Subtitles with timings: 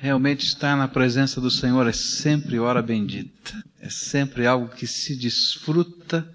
[0.00, 3.52] Realmente estar na presença do Senhor é sempre hora bendita.
[3.80, 6.28] É sempre algo que se desfruta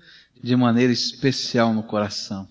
[0.44, 2.46] de maneira especial no coração.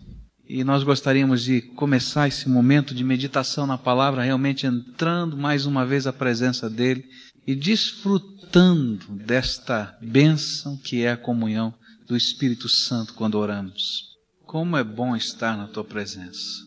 [0.49, 5.85] E nós gostaríamos de começar esse momento de meditação na palavra, realmente entrando mais uma
[5.85, 7.05] vez à presença dele
[7.47, 11.75] e desfrutando desta bênção que é a comunhão
[12.07, 14.17] do Espírito Santo quando oramos.
[14.47, 16.63] Como é bom estar na tua presença.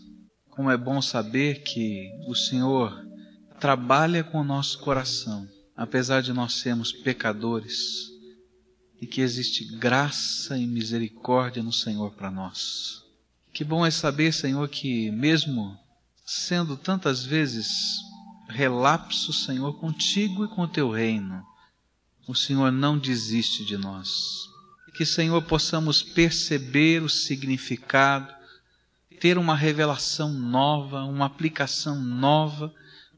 [0.52, 3.06] Como é bom saber que o Senhor
[3.60, 8.10] trabalha com o nosso coração, apesar de nós sermos pecadores,
[9.02, 13.04] e que existe graça e misericórdia no Senhor para nós.
[13.54, 15.78] Que bom é saber, Senhor, que mesmo
[16.26, 17.68] sendo tantas vezes
[18.50, 21.44] relapso, Senhor, contigo e com o teu reino,
[22.28, 24.10] o Senhor não desiste de nós.
[24.96, 28.34] Que, Senhor, possamos perceber o significado
[29.20, 32.74] ter uma revelação nova, uma aplicação nova,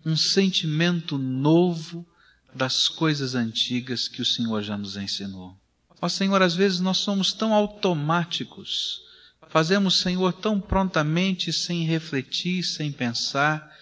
[0.05, 2.05] um sentimento novo
[2.53, 5.57] das coisas antigas que o Senhor já nos ensinou.
[6.01, 9.01] Ó Senhor, às vezes nós somos tão automáticos,
[9.49, 13.75] fazemos, Senhor, tão prontamente, sem refletir, sem pensar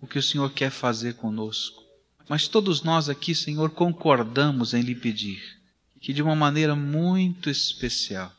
[0.00, 1.82] o que o Senhor quer fazer conosco.
[2.28, 5.56] Mas todos nós aqui, Senhor, concordamos em lhe pedir
[6.00, 8.32] que de uma maneira muito especial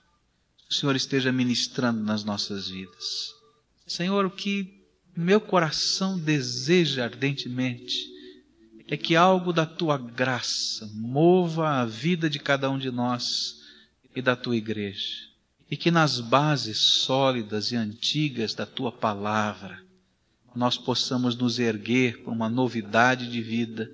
[0.70, 3.34] o Senhor esteja ministrando nas nossas vidas.
[3.86, 4.77] Senhor, o que
[5.18, 8.16] meu coração deseja ardentemente
[8.88, 13.62] é que algo da tua graça mova a vida de cada um de nós
[14.16, 15.28] e da tua igreja.
[15.70, 19.84] E que nas bases sólidas e antigas da tua palavra
[20.56, 23.92] nós possamos nos erguer para uma novidade de vida,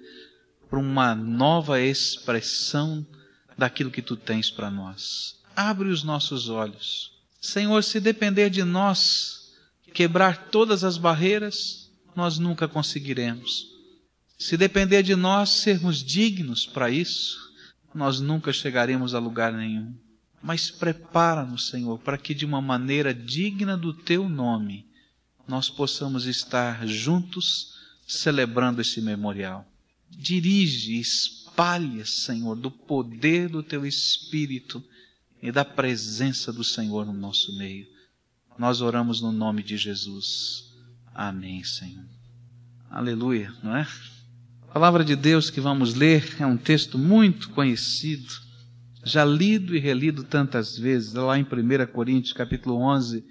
[0.70, 3.06] para uma nova expressão
[3.58, 7.12] daquilo que tu tens para nós abre os nossos olhos.
[7.40, 9.43] Senhor, se depender de nós
[9.94, 13.72] quebrar todas as barreiras, nós nunca conseguiremos.
[14.38, 17.38] Se depender de nós sermos dignos para isso,
[17.94, 19.94] nós nunca chegaremos a lugar nenhum.
[20.42, 24.86] Mas prepara-nos, Senhor, para que de uma maneira digna do teu nome
[25.48, 27.76] nós possamos estar juntos
[28.06, 29.66] celebrando esse memorial.
[30.10, 34.84] Dirige, espalha, Senhor, do poder do teu Espírito
[35.42, 37.93] e da presença do Senhor no nosso meio.
[38.58, 40.72] Nós oramos no nome de Jesus.
[41.14, 42.06] Amém, Senhor.
[42.90, 43.88] Aleluia, não é?
[44.62, 48.32] A palavra de Deus que vamos ler é um texto muito conhecido,
[49.04, 53.26] já lido e relido tantas vezes, lá em 1 Coríntios, capítulo 11,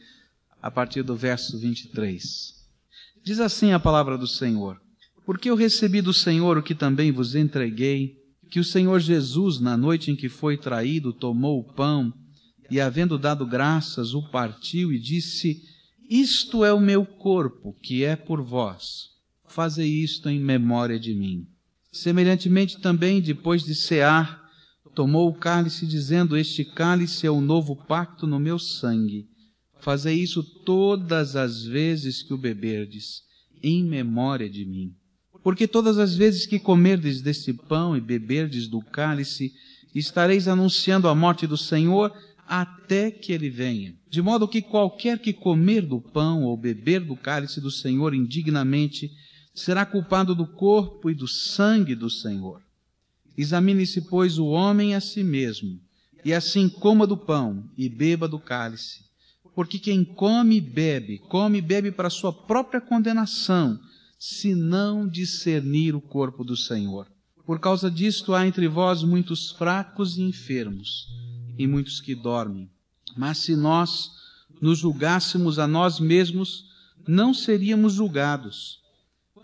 [0.60, 2.54] a partir do verso 23.
[3.24, 4.80] Diz assim a palavra do Senhor:
[5.24, 8.16] Porque eu recebi do Senhor o que também vos entreguei,
[8.50, 12.12] que o Senhor Jesus, na noite em que foi traído, tomou o pão
[12.72, 15.62] e, havendo dado graças, o partiu e disse:
[16.08, 19.10] Isto é o meu corpo, que é por vós.
[19.46, 21.46] Fazei isto em memória de mim.
[21.92, 24.42] Semelhantemente também, depois de cear,
[24.94, 29.28] tomou o cálice, dizendo: Este cálice é o novo pacto no meu sangue.
[29.78, 33.20] Fazei isso todas as vezes que o beberdes,
[33.62, 34.94] em memória de mim.
[35.42, 39.52] Porque todas as vezes que comerdes deste pão e beberdes do cálice,
[39.94, 42.10] estareis anunciando a morte do Senhor
[42.46, 43.94] até que ele venha.
[44.10, 49.10] De modo que qualquer que comer do pão ou beber do cálice do Senhor indignamente,
[49.54, 52.60] será culpado do corpo e do sangue do Senhor.
[53.36, 55.80] Examine-se, pois, o homem a si mesmo,
[56.24, 59.00] e assim coma do pão e beba do cálice.
[59.54, 63.78] Porque quem come e bebe, come e bebe para sua própria condenação,
[64.18, 67.06] se não discernir o corpo do Senhor.
[67.44, 71.08] Por causa disto há entre vós muitos fracos e enfermos,
[71.58, 72.70] e muitos que dormem.
[73.16, 74.10] Mas se nós
[74.60, 76.66] nos julgássemos a nós mesmos,
[77.06, 78.80] não seríamos julgados.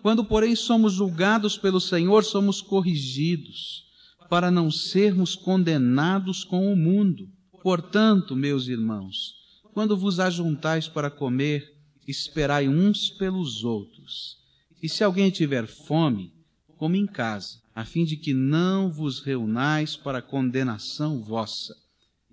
[0.02, 3.84] Quando, porém, somos julgados pelo Senhor, somos corrigidos,
[4.30, 7.28] para não sermos condenados com o mundo.
[7.62, 9.34] Portanto, meus irmãos,
[9.74, 11.76] quando vos ajuntais para comer,
[12.06, 14.36] esperai uns pelos outros.
[14.82, 16.32] E se alguém tiver fome,
[16.76, 21.74] come em casa, a fim de que não vos reunais para condenação vossa.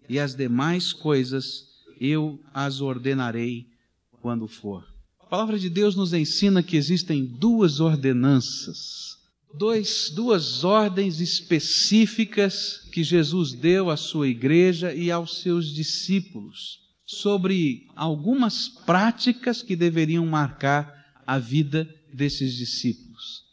[0.08, 1.66] E as demais coisas
[2.00, 3.68] eu as ordenarei
[4.22, 4.86] quando for.
[5.20, 9.18] A palavra de Deus nos ensina que existem duas ordenanças,
[9.54, 17.88] dois, duas ordens específicas que Jesus deu à sua igreja e aos seus discípulos sobre
[17.96, 20.94] algumas práticas que deveriam marcar
[21.26, 23.44] a vida desses discípulos.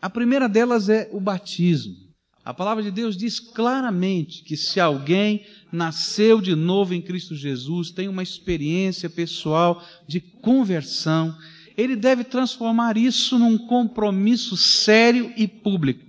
[0.00, 2.05] A primeira delas é o batismo.
[2.46, 7.90] A palavra de Deus diz claramente que se alguém nasceu de novo em Cristo Jesus,
[7.90, 11.36] tem uma experiência pessoal de conversão,
[11.76, 16.06] ele deve transformar isso num compromisso sério e público.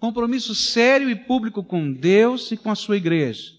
[0.00, 3.52] Compromisso sério e público com Deus e com a sua igreja.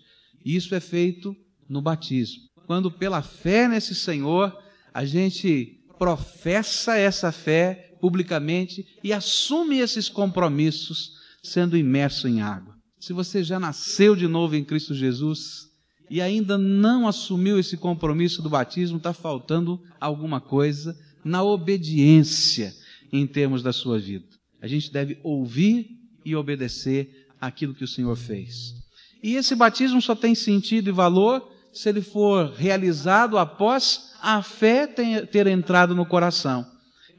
[0.43, 1.37] Isso é feito
[1.69, 2.41] no batismo.
[2.65, 4.57] Quando pela fé nesse Senhor,
[4.91, 11.15] a gente professa essa fé publicamente e assume esses compromissos
[11.47, 12.75] sendo imerso em água.
[12.99, 15.67] Se você já nasceu de novo em Cristo Jesus
[16.09, 22.73] e ainda não assumiu esse compromisso do batismo, está faltando alguma coisa na obediência
[23.11, 24.25] em termos da sua vida.
[24.61, 25.89] A gente deve ouvir
[26.25, 28.73] e obedecer aquilo que o Senhor fez.
[29.21, 34.87] E esse batismo só tem sentido e valor se ele for realizado após a fé
[34.87, 36.65] ter entrado no coração.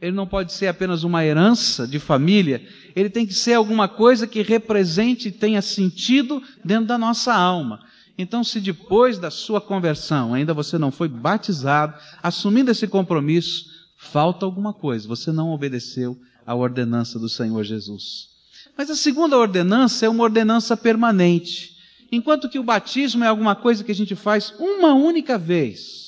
[0.01, 2.65] Ele não pode ser apenas uma herança de família,
[2.95, 7.81] ele tem que ser alguma coisa que represente e tenha sentido dentro da nossa alma.
[8.17, 13.67] Então, se depois da sua conversão ainda você não foi batizado, assumindo esse compromisso,
[13.97, 18.29] falta alguma coisa, você não obedeceu à ordenança do Senhor Jesus.
[18.77, 21.77] Mas a segunda ordenança é uma ordenança permanente.
[22.11, 26.08] Enquanto que o batismo é alguma coisa que a gente faz uma única vez,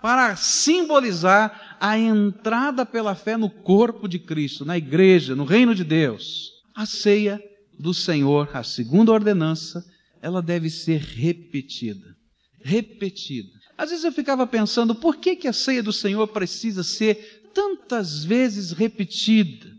[0.00, 5.84] para simbolizar a entrada pela fé no corpo de Cristo, na igreja, no reino de
[5.84, 6.52] Deus.
[6.74, 7.42] A ceia
[7.78, 9.84] do Senhor, a segunda ordenança,
[10.22, 12.16] ela deve ser repetida.
[12.60, 13.50] Repetida.
[13.76, 18.24] Às vezes eu ficava pensando, por que, que a ceia do Senhor precisa ser tantas
[18.24, 19.78] vezes repetida?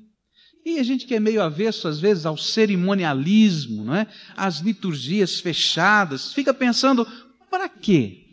[0.65, 4.07] E a gente que é meio avesso, às vezes, ao cerimonialismo, não é?
[4.35, 7.07] às liturgias fechadas, fica pensando,
[7.49, 8.28] para quê?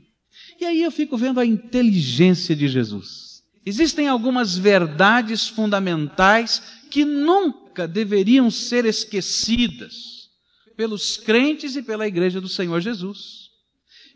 [0.59, 3.43] E aí eu fico vendo a inteligência de Jesus.
[3.65, 10.31] Existem algumas verdades fundamentais que nunca deveriam ser esquecidas
[10.77, 13.51] pelos crentes e pela igreja do Senhor Jesus.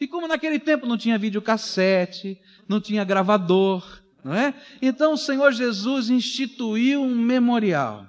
[0.00, 2.38] E como naquele tempo não tinha videocassete,
[2.68, 4.54] não tinha gravador, não é?
[4.80, 8.06] Então o Senhor Jesus instituiu um memorial.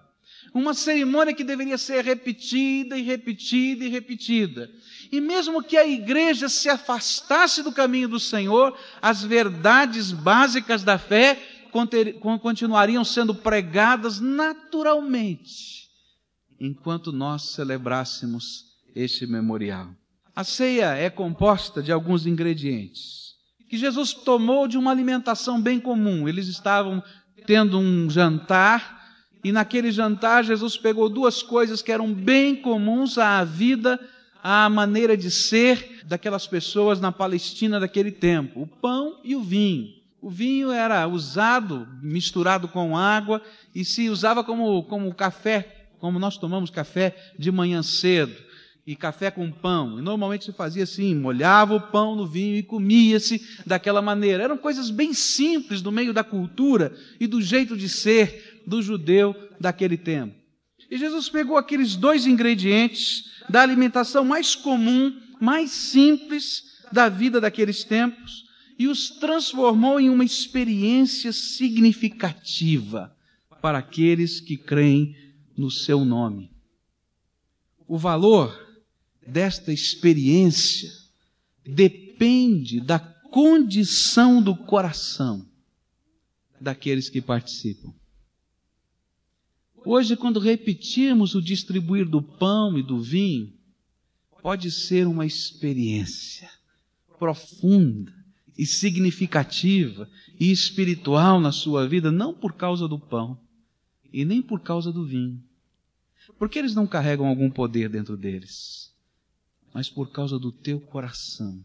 [0.54, 4.70] Uma cerimônia que deveria ser repetida e repetida e repetida.
[5.12, 10.98] E mesmo que a igreja se afastasse do caminho do Senhor, as verdades básicas da
[10.98, 11.38] fé
[12.42, 15.90] continuariam sendo pregadas naturalmente,
[16.60, 18.66] enquanto nós celebrássemos
[18.96, 19.90] este memorial.
[20.36, 23.22] A ceia é composta de alguns ingredientes
[23.72, 26.28] que Jesus tomou de uma alimentação bem comum.
[26.28, 27.02] Eles estavam
[27.46, 29.02] tendo um jantar
[29.42, 33.98] e naquele jantar Jesus pegou duas coisas que eram bem comuns à vida,
[34.44, 40.02] à maneira de ser daquelas pessoas na Palestina daquele tempo: o pão e o vinho.
[40.22, 43.42] O vinho era usado misturado com água
[43.74, 48.36] e se usava como, como café, como nós tomamos café de manhã cedo
[48.86, 49.98] e café com pão.
[50.00, 54.44] E normalmente se fazia assim, molhava o pão no vinho e comia-se daquela maneira.
[54.44, 59.36] Eram coisas bem simples do meio da cultura e do jeito de ser do judeu
[59.60, 60.36] daquele tempo.
[60.90, 67.84] E Jesus pegou aqueles dois ingredientes da alimentação mais comum, mais simples da vida daqueles
[67.84, 68.46] tempos
[68.80, 73.16] e os transformou em uma experiência significativa
[73.62, 75.16] para aqueles que creem
[75.56, 76.50] no seu nome.
[77.88, 78.58] O valor
[79.28, 80.90] desta experiência
[81.66, 85.46] depende da condição do coração
[86.60, 87.94] daqueles que participam.
[89.86, 93.54] Hoje, quando repetirmos o distribuir do pão e do vinho,
[94.42, 96.50] pode ser uma experiência
[97.18, 98.14] profunda
[98.58, 103.40] e significativa e espiritual na sua vida, não por causa do pão
[104.12, 105.42] e nem por causa do vinho,
[106.38, 108.92] porque eles não carregam algum poder dentro deles
[109.74, 111.64] mas por causa do teu coração,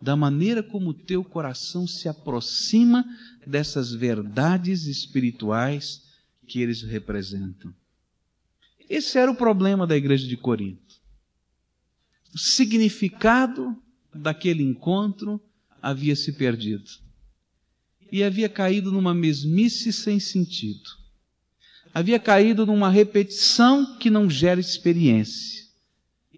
[0.00, 3.04] da maneira como o teu coração se aproxima
[3.46, 6.02] dessas verdades espirituais
[6.46, 7.74] que eles representam.
[8.88, 10.94] Esse era o problema da igreja de Corinto.
[12.34, 13.76] O significado
[14.14, 15.40] daquele encontro
[15.80, 16.90] havia se perdido
[18.10, 20.88] e havia caído numa mesmice sem sentido.
[21.92, 25.64] Havia caído numa repetição que não gera experiência.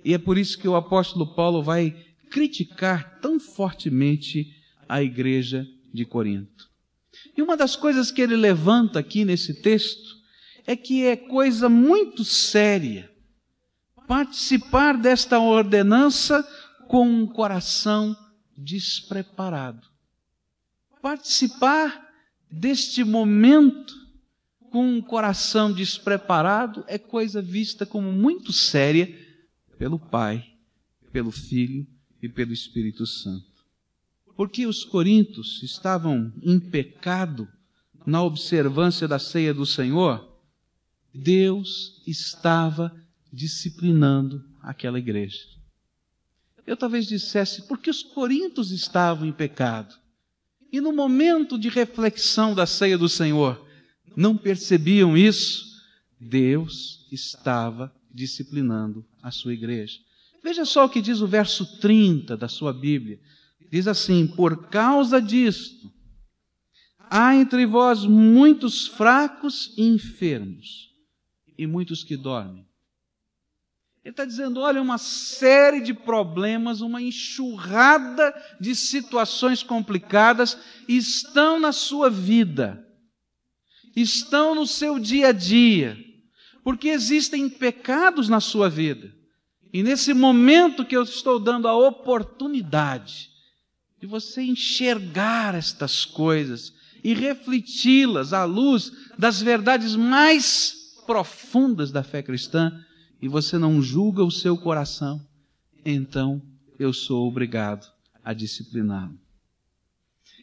[0.05, 1.91] E é por isso que o apóstolo Paulo vai
[2.31, 4.55] criticar tão fortemente
[4.89, 6.71] a igreja de Corinto.
[7.37, 10.17] E uma das coisas que ele levanta aqui nesse texto
[10.67, 13.11] é que é coisa muito séria
[14.07, 16.47] participar desta ordenança
[16.89, 18.17] com um coração
[18.57, 19.87] despreparado.
[21.03, 22.07] Participar
[22.51, 23.95] deste momento
[24.71, 29.15] com um coração despreparado é coisa vista como muito séria
[29.79, 30.45] pelo Pai,
[31.13, 31.87] pelo Filho
[32.23, 33.46] e pelo Espírito Santo.
[34.37, 37.49] Porque os coríntios estavam em pecado
[38.07, 40.37] na observância da ceia do Senhor,
[41.12, 42.95] Deus estava
[43.33, 45.38] disciplinando aquela igreja.
[46.66, 49.95] Eu talvez dissesse, porque os coríntios estavam em pecado.
[50.71, 53.64] E no momento de reflexão da ceia do Senhor,
[54.16, 55.64] não percebiam isso?
[56.21, 59.99] Deus estava disciplinando a sua igreja.
[60.43, 63.21] Veja só o que diz o verso 30 da sua Bíblia.
[63.71, 65.93] Diz assim: Por causa disto,
[67.11, 70.91] há entre vós muitos fracos e enfermos,
[71.59, 72.67] e muitos que dormem.
[74.05, 80.57] Ele está dizendo: olha, uma série de problemas, uma enxurrada de situações complicadas
[80.89, 82.87] estão na sua vida,
[83.97, 85.99] estão no seu dia a dia,
[86.63, 89.13] porque existem pecados na sua vida.
[89.73, 93.36] E nesse momento que eu estou dando a oportunidade
[94.00, 96.73] de você enxergar estas coisas
[97.03, 102.85] e refleti-las à luz das verdades mais profundas da fé cristã,
[103.23, 105.25] e você não julga o seu coração,
[105.85, 106.43] então
[106.79, 107.91] eu sou obrigado
[108.23, 109.19] a discipliná-lo.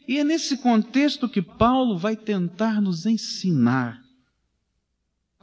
[0.08, 4.02] E é nesse contexto que Paulo vai tentar nos ensinar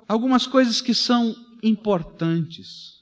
[0.07, 3.00] algumas coisas que são importantes.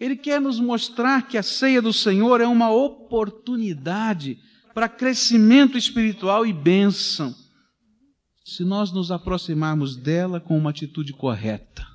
[0.00, 4.38] Ele quer nos mostrar que a ceia do Senhor é uma oportunidade
[4.72, 7.34] para crescimento espiritual e bênção,
[8.44, 11.86] se nós nos aproximarmos dela com uma atitude correta.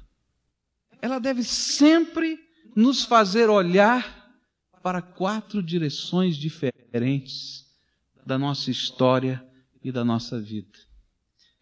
[1.02, 2.38] Ela deve sempre
[2.76, 4.24] nos fazer olhar
[4.82, 7.66] para quatro direções diferentes
[8.26, 9.46] da nossa história
[9.84, 10.78] e da nossa vida.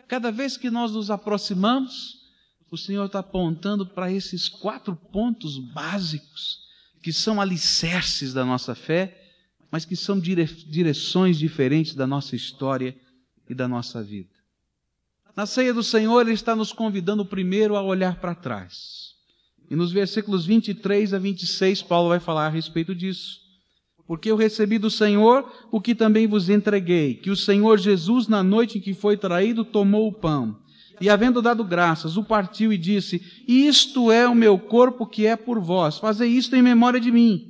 [0.07, 2.20] Cada vez que nós nos aproximamos,
[2.71, 6.61] o Senhor está apontando para esses quatro pontos básicos,
[7.03, 9.29] que são alicerces da nossa fé,
[9.69, 12.95] mas que são dire direções diferentes da nossa história
[13.49, 14.29] e da nossa vida.
[15.35, 19.15] Na ceia do Senhor, Ele está nos convidando primeiro a olhar para trás.
[19.69, 23.39] E nos versículos 23 a 26, Paulo vai falar a respeito disso.
[24.07, 28.41] Porque eu recebi do Senhor o que também vos entreguei, que o Senhor Jesus, na
[28.41, 30.61] noite em que foi traído, tomou o pão
[31.01, 35.35] e havendo dado graças, o partiu e disse: Isto é o meu corpo que é
[35.35, 37.47] por vós, fazei isto em memória de mim.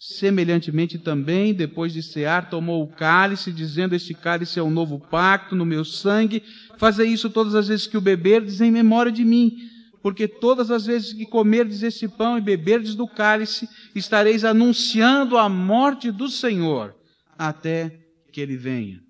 [0.00, 5.56] Semelhantemente também, depois de cear, tomou o cálice, dizendo: Este cálice é o novo pacto
[5.56, 6.42] no meu sangue.
[6.76, 9.52] Fazei isso todas as vezes que o beberdes em memória de mim.
[10.00, 15.48] Porque todas as vezes que comerdes este pão e beberdes do cálice, estareis anunciando a
[15.48, 16.94] morte do Senhor,
[17.36, 17.98] até
[18.32, 19.07] que ele venha.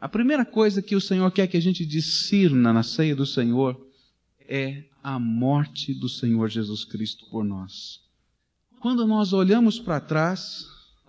[0.00, 3.78] A primeira coisa que o Senhor quer que a gente discirna na ceia do Senhor
[4.48, 8.00] é a morte do Senhor Jesus Cristo por nós.
[8.80, 10.64] Quando nós olhamos para trás,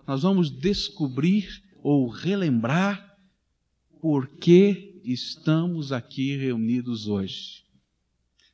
[0.06, 3.16] nós vamos descobrir ou relembrar
[3.98, 7.62] por que estamos aqui reunidos hoje.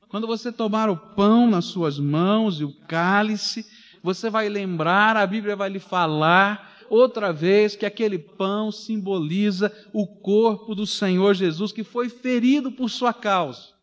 [0.08, 3.66] Quando você tomar o pão nas suas mãos e o cálice,
[4.04, 10.06] você vai lembrar, a Bíblia vai lhe falar outra vez que aquele pão simboliza o
[10.06, 13.74] corpo do Senhor Jesus que foi ferido por sua causa.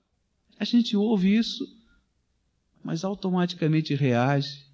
[0.60, 1.66] A gente ouve isso,
[2.84, 4.66] mas automaticamente reage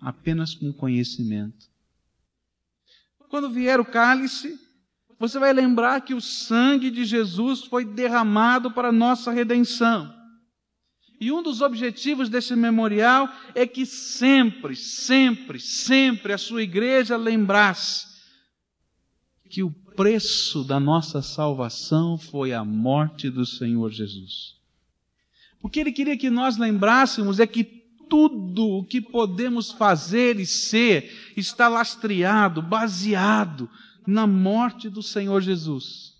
[0.00, 1.66] apenas com conhecimento.
[3.28, 4.58] Quando vier o cálice,
[5.18, 10.15] você vai lembrar que o sangue de Jesus foi derramado para nossa redenção.
[11.18, 18.06] E um dos objetivos desse memorial é que sempre, sempre, sempre a sua igreja lembrasse
[19.48, 24.56] que o preço da nossa salvação foi a morte do Senhor Jesus.
[25.62, 30.46] O que ele queria que nós lembrássemos é que tudo o que podemos fazer e
[30.46, 33.68] ser está lastreado, baseado
[34.06, 36.14] na morte do Senhor Jesus.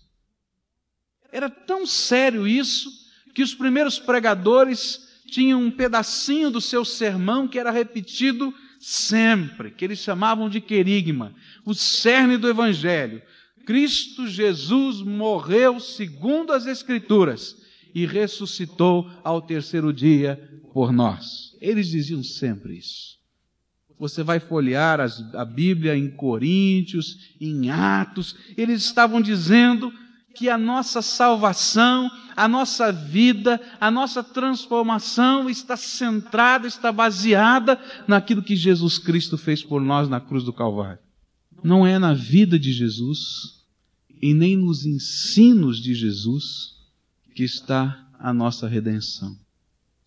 [1.31, 3.06] Era tão sério isso
[3.37, 9.85] que os primeiros pregadores tinham um pedacinho do seu sermão que era repetido sempre, que
[9.85, 13.21] eles chamavam de querigma, o cerne do Evangelho.
[13.63, 17.55] Cristo Jesus morreu segundo as Escrituras
[17.93, 21.55] e ressuscitou ao terceiro dia por nós.
[21.61, 23.19] Eles diziam sempre isso.
[23.99, 29.93] Você vai folhear as, a Bíblia em Coríntios, em Atos, eles estavam dizendo
[30.37, 38.43] que a nossa salvação, a nossa vida, a nossa transformação está centrada, está baseada naquilo
[38.43, 40.99] que Jesus Cristo fez por nós na cruz do Calvário.
[41.63, 43.63] Não é na vida de Jesus
[44.21, 46.75] e nem nos ensinos de Jesus
[47.33, 49.35] que está a nossa redenção.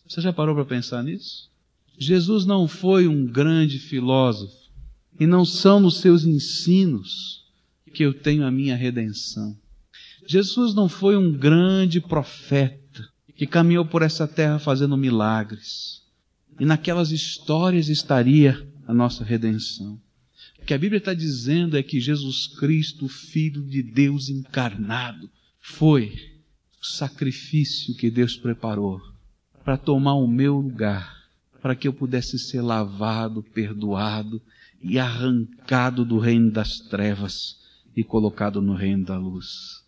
[0.06, 1.50] Você já parou para pensar nisso?
[1.98, 4.56] Jesus não foi um grande filósofo
[5.18, 7.44] e não são nos seus ensinos
[7.92, 9.56] que eu tenho a minha redenção.
[10.30, 16.04] Jesus não foi um grande profeta que caminhou por essa terra fazendo milagres.
[16.60, 20.00] E naquelas histórias estaria a nossa redenção.
[20.62, 26.14] O que a Bíblia está dizendo é que Jesus Cristo, Filho de Deus encarnado, foi
[26.80, 29.00] o sacrifício que Deus preparou
[29.64, 31.12] para tomar o meu lugar,
[31.60, 34.40] para que eu pudesse ser lavado, perdoado
[34.80, 37.58] e arrancado do reino das trevas
[37.96, 39.79] e colocado no reino da luz.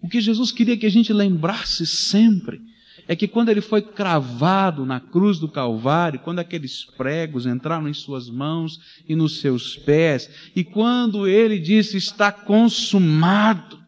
[0.00, 2.60] O que Jesus queria que a gente lembrasse sempre
[3.08, 7.94] é que quando ele foi cravado na cruz do Calvário, quando aqueles pregos entraram em
[7.94, 13.80] suas mãos e nos seus pés, e quando ele disse está consumado,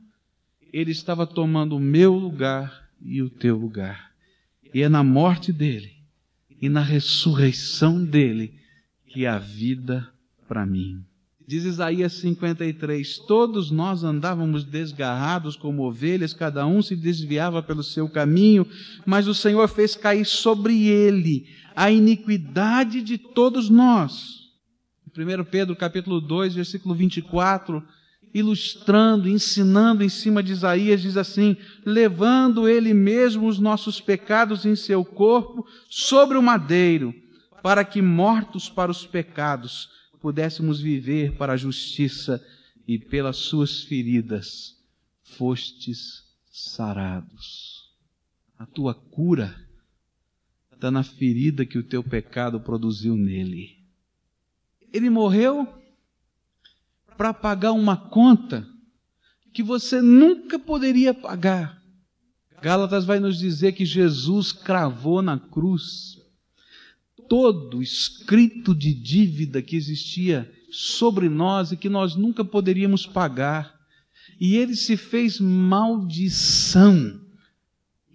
[0.72, 4.12] ele estava tomando o meu lugar e o teu lugar.
[4.72, 5.92] E é na morte dele
[6.60, 8.54] e na ressurreição dele
[9.06, 10.08] que há vida
[10.46, 11.04] para mim.
[11.48, 18.06] Diz Isaías 53: Todos nós andávamos desgarrados como ovelhas, cada um se desviava pelo seu
[18.06, 18.66] caminho,
[19.06, 24.50] mas o Senhor fez cair sobre ele a iniquidade de todos nós.
[25.16, 27.82] 1 Pedro capítulo 2, versículo 24,
[28.34, 34.76] ilustrando, ensinando em cima de Isaías, diz assim: levando ele mesmo os nossos pecados em
[34.76, 37.14] seu corpo sobre o madeiro,
[37.62, 42.44] para que mortos para os pecados pudéssemos viver para a justiça
[42.86, 44.76] e pelas suas feridas
[45.22, 47.92] fostes sarados.
[48.58, 49.54] A tua cura
[50.72, 53.76] está na ferida que o teu pecado produziu nele.
[54.92, 55.66] Ele morreu
[57.16, 58.66] para pagar uma conta
[59.52, 61.82] que você nunca poderia pagar.
[62.60, 66.17] Gálatas vai nos dizer que Jesus cravou na cruz
[67.28, 73.78] todo escrito de dívida que existia sobre nós e que nós nunca poderíamos pagar.
[74.40, 77.20] E ele se fez maldição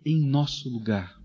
[0.05, 1.17] em nosso lugar.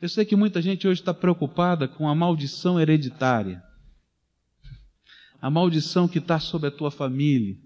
[0.00, 3.62] Eu sei que muita gente hoje está preocupada com a maldição hereditária,
[5.40, 7.56] a maldição que está sobre a tua família,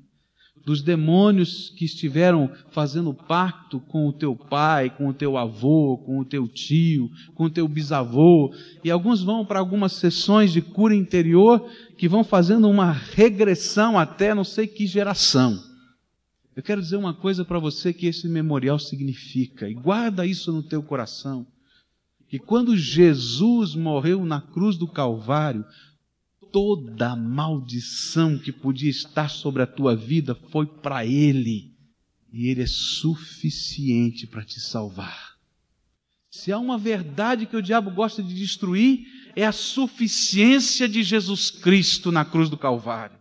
[0.65, 6.19] dos demônios que estiveram fazendo pacto com o teu pai, com o teu avô, com
[6.21, 10.95] o teu tio, com o teu bisavô, e alguns vão para algumas sessões de cura
[10.95, 15.61] interior que vão fazendo uma regressão até não sei que geração.
[16.55, 20.63] Eu quero dizer uma coisa para você que esse memorial significa, e guarda isso no
[20.63, 21.47] teu coração,
[22.29, 25.65] que quando Jesus morreu na cruz do Calvário,
[26.53, 31.73] toda a maldição que podia estar sobre a tua vida foi para Ele.
[32.33, 35.33] E Ele é suficiente para te salvar.
[36.31, 41.51] Se há uma verdade que o diabo gosta de destruir, é a suficiência de Jesus
[41.51, 43.17] Cristo na cruz do Calvário.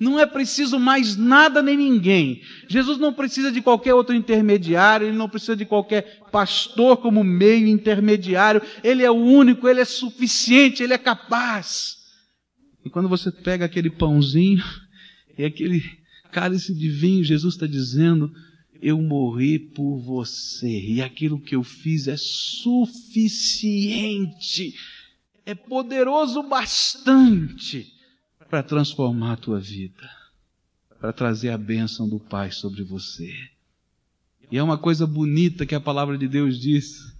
[0.00, 2.40] Não é preciso mais nada nem ninguém.
[2.68, 7.66] Jesus não precisa de qualquer outro intermediário, ele não precisa de qualquer pastor como meio
[7.66, 8.62] intermediário.
[8.84, 11.97] Ele é o único, ele é suficiente, ele é capaz.
[12.88, 14.64] E quando você pega aquele pãozinho
[15.36, 15.82] e aquele
[16.32, 18.34] cálice de vinho, Jesus está dizendo:
[18.80, 23.44] Eu morri por você, e aquilo que eu fiz é suficiente,
[25.44, 27.92] é poderoso bastante
[28.48, 30.08] para transformar a tua vida,
[30.98, 33.30] para trazer a bênção do Pai sobre você.
[34.50, 37.14] E é uma coisa bonita que a palavra de Deus diz: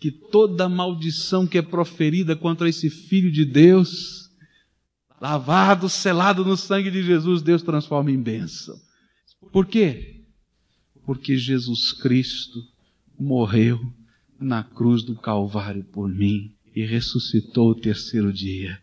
[0.00, 4.23] que toda maldição que é proferida contra esse filho de Deus,
[5.20, 8.78] lavado, selado no sangue de Jesus, Deus transforma em bênção.
[9.52, 10.22] Por quê?
[11.04, 12.62] Porque Jesus Cristo
[13.18, 13.80] morreu
[14.38, 18.80] na cruz do Calvário por mim e ressuscitou o terceiro dia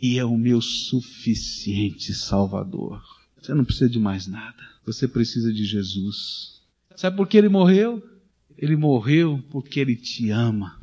[0.00, 3.02] e é o meu suficiente Salvador.
[3.40, 4.62] Você não precisa de mais nada.
[4.84, 6.60] Você precisa de Jesus.
[6.96, 8.02] Sabe por que ele morreu?
[8.56, 10.80] Ele morreu porque ele te ama.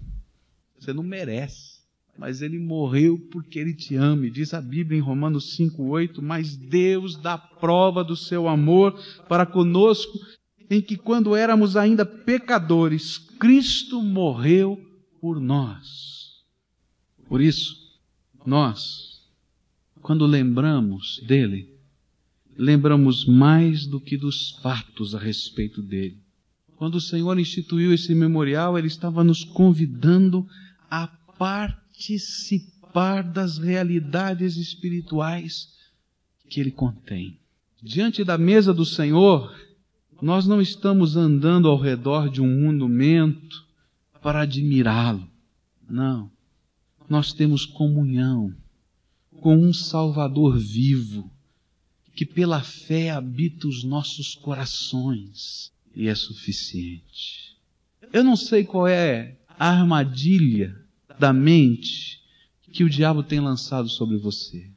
[0.79, 1.78] Você não merece
[2.19, 4.27] mas ele morreu porque ele te ama.
[4.27, 9.45] E diz a Bíblia em Romanos 5:8, mas Deus dá prova do seu amor para
[9.45, 10.19] conosco
[10.69, 14.77] em que quando éramos ainda pecadores, Cristo morreu
[15.21, 16.43] por nós.
[17.27, 17.73] Por isso,
[18.45, 19.23] nós,
[20.01, 21.73] quando lembramos dele,
[22.55, 26.17] lembramos mais do que dos fatos a respeito dele.
[26.75, 30.45] Quando o Senhor instituiu esse memorial, ele estava nos convidando
[30.91, 35.67] a participar participar das realidades espirituais
[36.47, 37.38] que ele contém.
[37.83, 39.53] Diante da mesa do Senhor,
[40.21, 43.65] nós não estamos andando ao redor de um monumento
[44.21, 45.29] para admirá-lo.
[45.89, 46.31] Não.
[47.09, 48.55] Nós temos comunhão
[49.41, 51.29] com um Salvador vivo
[52.15, 57.57] que pela fé habita os nossos corações e é suficiente.
[58.13, 60.88] Eu não sei qual é a armadilha
[61.19, 62.19] da mente
[62.71, 64.69] que o diabo tem lançado sobre você.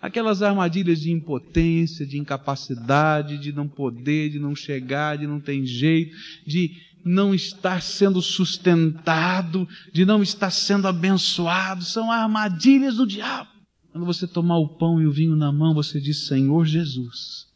[0.00, 5.64] Aquelas armadilhas de impotência, de incapacidade, de não poder, de não chegar, de não ter
[5.64, 13.50] jeito, de não estar sendo sustentado, de não estar sendo abençoado, são armadilhas do diabo.
[13.92, 17.46] Quando você tomar o pão e o vinho na mão, você diz: Senhor Jesus,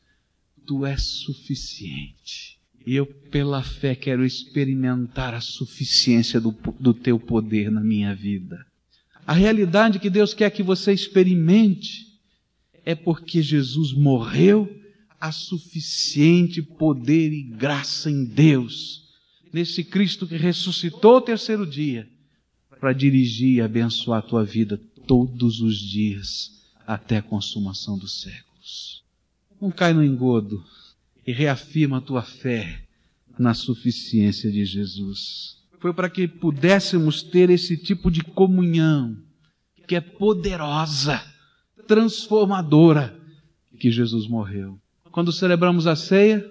[0.67, 2.56] tu és suficiente.
[2.87, 8.65] E eu, pela fé, quero experimentar a suficiência do, do teu poder na minha vida.
[9.27, 12.07] A realidade que Deus quer que você experimente
[12.85, 14.73] é porque Jesus morreu,
[15.21, 19.03] há suficiente poder e graça em Deus,
[19.53, 22.09] nesse Cristo que ressuscitou o terceiro dia,
[22.79, 29.03] para dirigir e abençoar a tua vida todos os dias até a consumação dos séculos.
[29.61, 30.63] Não cai no engodo
[31.27, 32.83] e reafirma a tua fé
[33.39, 35.57] na suficiência de Jesus.
[35.79, 39.17] Foi para que pudéssemos ter esse tipo de comunhão
[39.87, 41.23] que é poderosa
[41.87, 43.19] transformadora
[43.79, 44.81] que Jesus morreu.
[45.11, 46.45] Quando celebramos a ceia,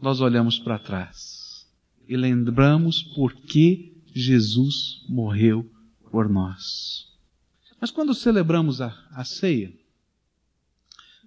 [0.00, 1.66] nós olhamos para trás
[2.08, 5.70] e lembramos por que Jesus morreu
[6.10, 7.06] por nós.
[7.80, 9.72] Mas quando celebramos a, a ceia,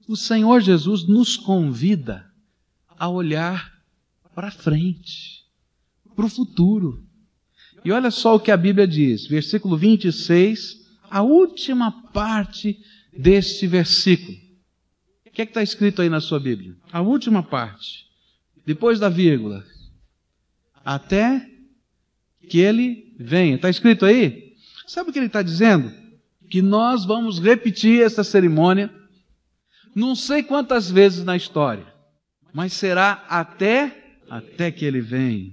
[0.08, 2.32] o Senhor Jesus nos convida
[2.98, 3.74] a olhar
[4.34, 5.44] para frente,
[6.16, 7.04] para o futuro.
[7.84, 12.80] E olha só o que a Bíblia diz, versículo 26, a última parte
[13.16, 14.38] deste versículo.
[15.26, 16.76] O que é que está escrito aí na sua Bíblia?
[16.92, 18.08] A última parte,
[18.66, 19.64] depois da vírgula.
[20.84, 21.50] Até
[22.50, 23.56] que ele venha.
[23.56, 24.56] Está escrito aí?
[24.88, 25.92] Sabe o que ele está dizendo?
[26.50, 28.94] Que nós vamos repetir essa cerimônia
[29.96, 31.88] não sei quantas vezes na história,
[32.56, 35.52] mas será até até que ele venha.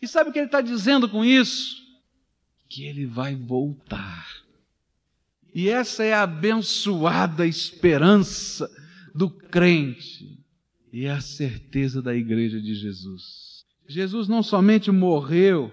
[0.00, 1.76] E sabe o que ele está dizendo com isso?
[2.68, 4.26] Que ele vai voltar.
[5.54, 8.70] E essa é a abençoada esperança
[9.14, 10.38] do crente
[10.92, 13.64] e é a certeza da igreja de Jesus.
[13.88, 15.72] Jesus não somente morreu,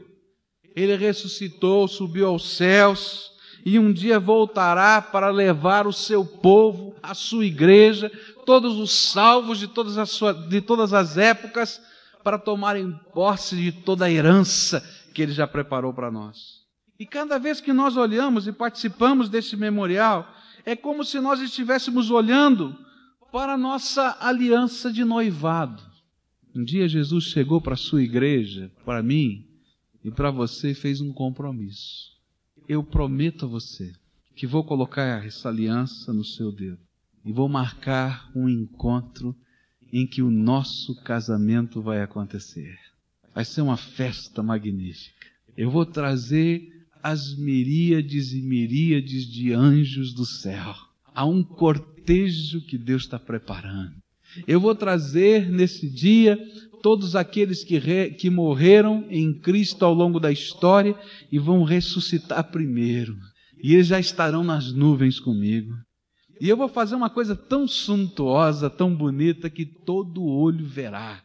[0.74, 3.30] ele ressuscitou, subiu aos céus
[3.66, 8.10] e um dia voltará para levar o seu povo, a sua igreja,
[8.46, 11.82] todos os salvos de todas as, de todas as épocas,
[12.24, 14.82] para tomarem posse de toda a herança
[15.14, 16.66] que ele já preparou para nós.
[17.00, 20.28] E cada vez que nós olhamos e participamos desse memorial,
[20.66, 22.76] é como se nós estivéssemos olhando
[23.32, 25.84] para a nossa aliança de noivado.
[26.56, 29.46] Um dia Jesus chegou para a sua igreja, para mim
[30.04, 32.14] e para você, e fez um compromisso.
[32.68, 33.94] Eu prometo a você
[34.36, 36.80] que vou colocar essa aliança no seu dedo
[37.26, 39.36] e vou marcar um encontro
[39.92, 42.78] em que o nosso casamento vai acontecer.
[43.34, 45.26] Vai ser uma festa magnífica.
[45.58, 50.76] Eu vou trazer as miríades e miríades de anjos do céu.
[51.14, 53.96] Há um cortejo que Deus está preparando.
[54.48, 56.38] Eu vou trazer nesse dia
[56.82, 60.96] todos aqueles que, re, que morreram em Cristo ao longo da história
[61.32, 63.18] e vão ressuscitar primeiro.
[63.64, 65.74] E eles já estarão nas nuvens comigo.
[66.40, 71.22] E eu vou fazer uma coisa tão suntuosa, tão bonita, que todo olho verá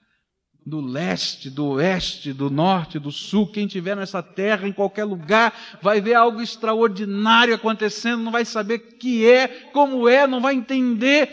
[0.65, 5.53] do leste, do oeste, do norte, do sul, quem tiver nessa terra, em qualquer lugar,
[5.83, 11.29] vai ver algo extraordinário acontecendo, não vai saber que é, como é, não vai entender,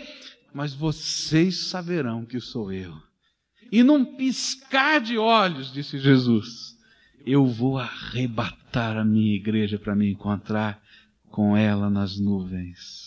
[0.54, 2.94] mas vocês saberão que sou eu.
[3.72, 6.76] E num piscar de olhos, disse Jesus,
[7.26, 10.82] eu vou arrebatar a minha igreja para me encontrar
[11.30, 13.07] com ela nas nuvens.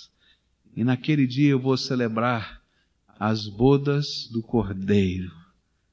[0.81, 2.63] E naquele dia eu vou celebrar
[3.19, 5.31] as bodas do Cordeiro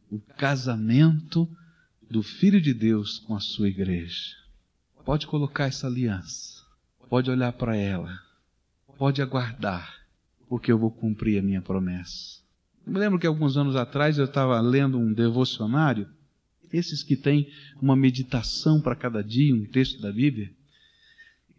[0.10, 1.46] o casamento
[2.10, 4.38] do Filho de Deus com a sua igreja.
[5.04, 6.64] Pode colocar essa aliança,
[7.10, 8.18] pode olhar para ela,
[8.98, 9.94] pode aguardar,
[10.48, 12.40] porque eu vou cumprir a minha promessa.
[12.86, 16.08] Eu me lembro que alguns anos atrás eu estava lendo um devocionário,
[16.72, 20.50] esses que têm uma meditação para cada dia, um texto da Bíblia,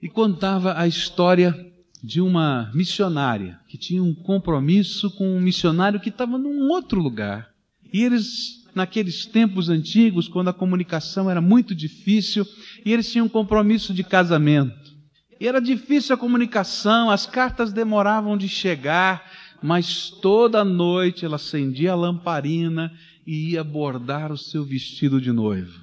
[0.00, 6.08] e contava a história de uma missionária que tinha um compromisso com um missionário que
[6.08, 7.48] estava num outro lugar.
[7.92, 12.46] E eles, naqueles tempos antigos, quando a comunicação era muito difícil,
[12.84, 14.96] e eles tinham um compromisso de casamento.
[15.40, 19.24] E era difícil a comunicação, as cartas demoravam de chegar,
[19.62, 22.92] mas toda noite ela acendia a lamparina
[23.26, 25.80] e ia bordar o seu vestido de noivo.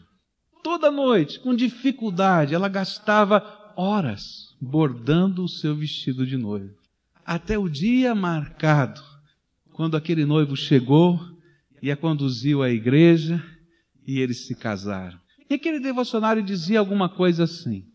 [0.63, 6.75] Toda noite, com dificuldade, ela gastava horas bordando o seu vestido de noivo.
[7.25, 9.01] Até o dia marcado,
[9.73, 11.19] quando aquele noivo chegou
[11.81, 13.43] e a conduziu à igreja
[14.05, 15.19] e eles se casaram.
[15.49, 17.85] E aquele devocionário dizia alguma coisa assim: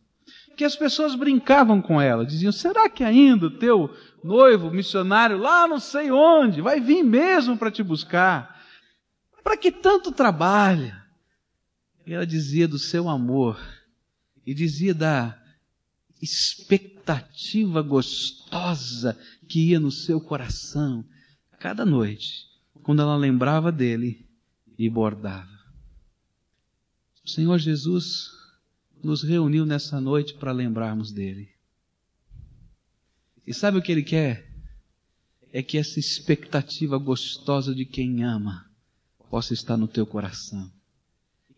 [0.56, 5.66] que as pessoas brincavam com ela, diziam: será que ainda o teu noivo missionário lá
[5.66, 8.60] não sei onde vai vir mesmo para te buscar?
[9.42, 11.02] Para que tanto trabalha?
[12.06, 13.58] E ela dizia do seu amor
[14.46, 15.39] e dizia da
[16.20, 21.04] expectativa gostosa que ia no seu coração
[21.58, 22.46] cada noite,
[22.82, 24.26] quando ela lembrava dele
[24.78, 25.60] e bordava.
[27.24, 28.30] O Senhor Jesus
[29.02, 31.50] nos reuniu nessa noite para lembrarmos dele.
[33.46, 34.50] E sabe o que ele quer?
[35.52, 38.70] É que essa expectativa gostosa de quem ama
[39.28, 40.70] possa estar no teu coração.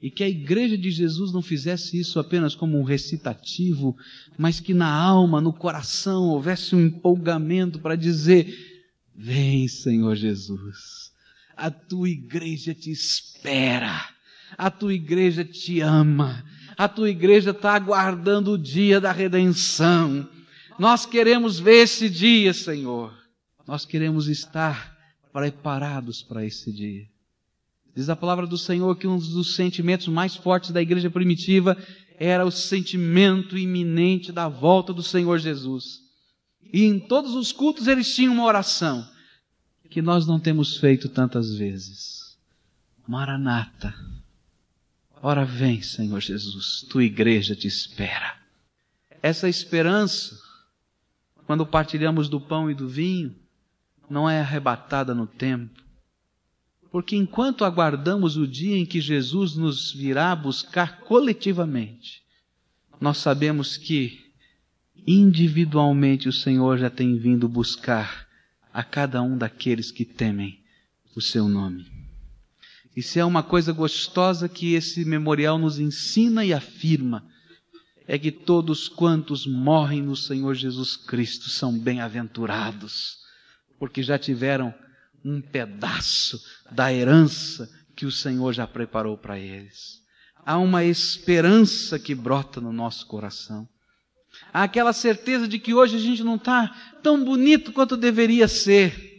[0.03, 3.97] E que a igreja de Jesus não fizesse isso apenas como um recitativo,
[4.37, 8.53] mas que na alma, no coração, houvesse um empolgamento para dizer:
[9.15, 11.13] Vem, Senhor Jesus,
[11.57, 14.09] a tua igreja te espera,
[14.59, 16.45] a tua igreja te ama,
[16.77, 20.29] a tua igreja está aguardando o dia da redenção.
[20.81, 23.17] Nós queremos ver esse dia, Senhor.
[23.69, 24.99] Nós queremos estar
[25.33, 27.12] preparados para esse dia.
[27.95, 31.77] Diz a palavra do Senhor que um dos sentimentos mais fortes da igreja primitiva
[32.19, 36.01] era o sentimento iminente da volta do Senhor Jesus.
[36.73, 39.07] E em todos os cultos eles tinham uma oração
[39.93, 42.39] que nós não temos feito tantas vezes.
[43.07, 43.95] Maranata.
[45.21, 48.37] Ora vem, Senhor Jesus, tua igreja te espera.
[49.23, 50.35] Essa esperança,
[51.47, 53.37] quando partilhamos do pão e do vinho,
[54.09, 55.83] não é arrebatada no tempo.
[56.93, 62.23] Porque enquanto aguardamos o dia em que Jesus nos virá buscar coletivamente,
[63.01, 64.21] nós sabemos que
[65.07, 68.29] individualmente o Senhor já tem vindo buscar
[68.71, 70.63] a cada um daqueles que temem
[71.17, 71.91] o seu nome.
[73.01, 77.27] Se é uma coisa gostosa que esse memorial nos ensina e afirma,
[78.07, 83.17] é que todos quantos morrem no Senhor Jesus Cristo são bem-aventurados,
[83.79, 84.75] porque já tiveram
[85.25, 90.01] um pedaço da herança que o Senhor já preparou para eles.
[90.45, 93.69] Há uma esperança que brota no nosso coração.
[94.53, 96.69] Há aquela certeza de que hoje a gente não está
[97.03, 99.11] tão bonito quanto deveria ser.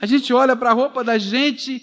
[0.00, 1.82] A gente olha para a roupa da gente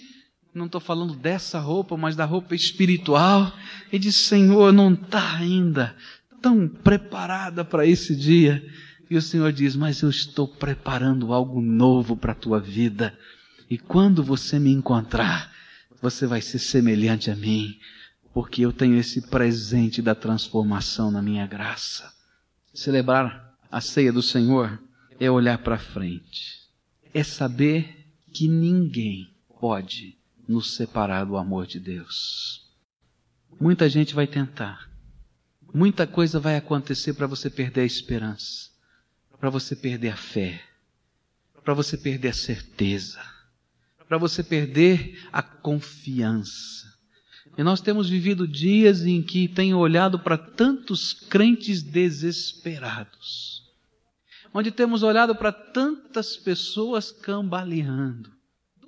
[0.54, 3.52] não estou falando dessa roupa, mas da roupa espiritual,
[3.92, 5.96] e diz: Senhor, não está ainda
[6.40, 8.64] tão preparada para esse dia.
[9.10, 13.18] E o Senhor diz: Mas eu estou preparando algo novo para a tua vida.
[13.70, 15.52] E quando você me encontrar,
[16.00, 17.78] você vai ser semelhante a mim,
[18.32, 22.12] porque eu tenho esse presente da transformação na minha graça.
[22.74, 24.78] Celebrar a ceia do Senhor
[25.18, 26.60] é olhar para frente,
[27.12, 32.68] é saber que ninguém pode nos separar do amor de Deus.
[33.60, 34.90] Muita gente vai tentar.
[35.72, 38.70] Muita coisa vai acontecer para você perder a esperança,
[39.40, 40.60] para você perder a fé,
[41.64, 43.20] para você perder a certeza,
[44.08, 46.92] para você perder a confiança.
[47.56, 53.62] E nós temos vivido dias em que tenho olhado para tantos crentes desesperados,
[54.52, 58.30] onde temos olhado para tantas pessoas cambaleando,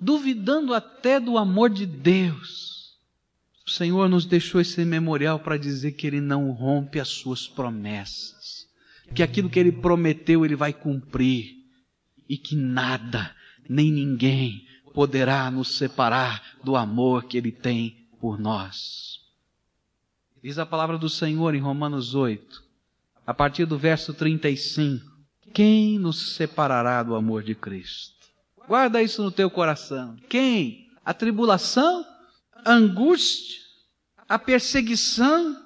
[0.01, 2.97] duvidando até do amor de Deus.
[3.65, 8.67] O Senhor nos deixou esse memorial para dizer que Ele não rompe as suas promessas,
[9.15, 11.55] que aquilo que Ele prometeu Ele vai cumprir
[12.29, 13.35] e que nada,
[13.69, 14.67] nem ninguém
[14.97, 19.21] poderá nos separar do amor que Ele tem por nós.
[20.43, 22.65] Diz a palavra do Senhor em Romanos 8,
[23.27, 25.05] a partir do verso 35:
[25.53, 28.15] Quem nos separará do amor de Cristo?
[28.67, 30.17] Guarda isso no teu coração.
[30.31, 30.89] Quem?
[31.05, 32.03] A tribulação,
[32.65, 33.61] a angústia,
[34.27, 35.63] a perseguição,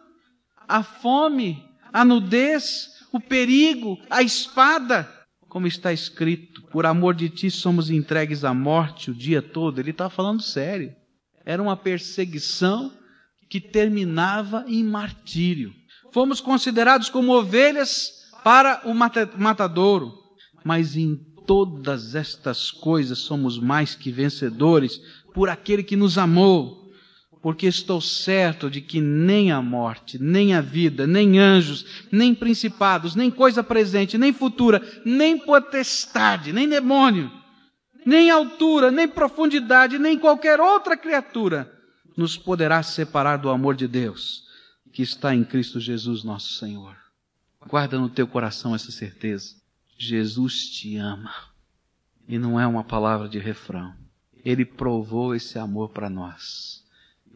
[0.67, 5.20] a fome, a nudez, o perigo, a espada.
[5.51, 9.81] Como está escrito, por amor de ti somos entregues à morte o dia todo.
[9.81, 10.95] Ele está falando sério.
[11.45, 12.93] Era uma perseguição
[13.49, 15.75] que terminava em martírio.
[16.13, 20.15] Fomos considerados como ovelhas para o matadouro,
[20.65, 21.17] mas em
[21.49, 25.01] todas estas coisas somos mais que vencedores
[25.35, 26.90] por aquele que nos amou.
[27.43, 33.15] Porque estou certo de que nem a morte, nem a vida, nem anjos, nem principados,
[33.15, 37.31] nem coisa presente, nem futura, nem potestade, nem demônio,
[38.05, 41.73] nem altura, nem profundidade, nem qualquer outra criatura
[42.17, 44.45] nos poderá separar do amor de Deus
[44.93, 46.97] que está em Cristo Jesus, nosso Senhor.
[47.67, 49.55] Guarda no teu coração essa certeza.
[49.97, 51.33] Jesus te ama.
[52.27, 53.95] E não é uma palavra de refrão.
[54.45, 56.80] ele provou esse amor para nós.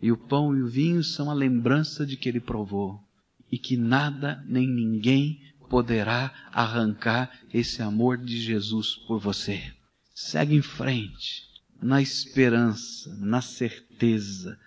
[0.05, 3.03] E o pão e o vinho são a lembrança de que ele provou.
[3.51, 5.41] E que nada nem ninguém
[5.71, 9.73] poderá arrancar esse amor de Jesus por você.
[10.15, 11.45] Segue em frente,
[11.81, 14.59] na esperança, na certeza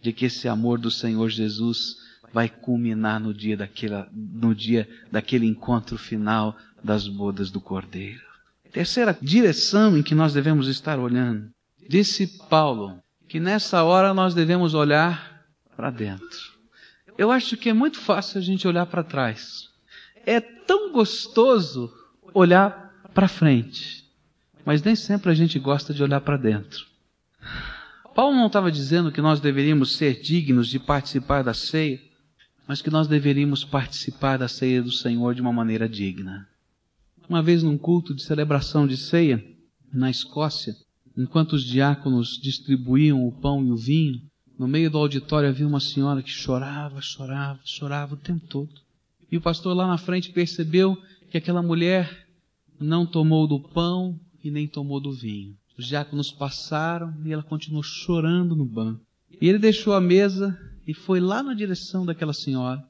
[0.00, 1.98] de que esse amor do Senhor Jesus
[2.32, 8.24] vai culminar no dia daquele, no dia daquele encontro final das bodas do Cordeiro.
[8.72, 11.50] Terceira direção em que nós devemos estar olhando.
[11.86, 15.44] Disse Paulo que nessa hora nós devemos olhar
[15.76, 16.54] para dentro.
[17.18, 19.68] Eu acho que é muito fácil a gente olhar para trás.
[20.24, 21.92] É tão gostoso
[22.34, 24.04] olhar para frente,
[24.64, 26.84] mas nem sempre a gente gosta de olhar para dentro.
[28.14, 32.00] Paulo não estava dizendo que nós deveríamos ser dignos de participar da ceia,
[32.66, 36.48] mas que nós deveríamos participar da ceia do Senhor de uma maneira digna.
[37.28, 39.44] Uma vez num culto de celebração de ceia,
[39.92, 40.74] na Escócia,
[41.16, 44.20] enquanto os diáconos distribuíam o pão e o vinho,
[44.58, 48.80] no meio do auditório havia uma senhora que chorava, chorava, chorava o tempo todo.
[49.30, 50.96] E o pastor lá na frente percebeu
[51.30, 52.26] que aquela mulher
[52.78, 55.56] não tomou do pão e nem tomou do vinho.
[55.78, 59.04] Os diáconos passaram e ela continuou chorando no banco.
[59.40, 62.82] E ele deixou a mesa e foi lá na direção daquela senhora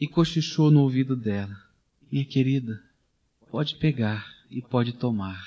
[0.00, 1.56] e cochichou no ouvido dela:
[2.12, 2.80] Minha querida,
[3.50, 5.42] pode pegar e pode tomar,